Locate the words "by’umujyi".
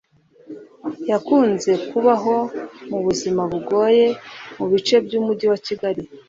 5.05-5.45